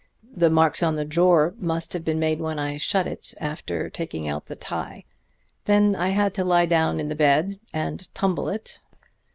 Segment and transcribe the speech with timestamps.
[0.35, 4.27] The marks on the drawer must have been made when I shut it after taking
[4.27, 5.05] out the tie.
[5.65, 8.79] Then I had to lie down in the bed and tumble it.